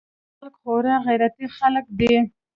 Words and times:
زموږ 0.09 0.29
خلق 0.37 0.53
خورا 0.61 0.95
غيرتي 1.05 1.45
خلق 1.57 1.85
دي. 1.99 2.13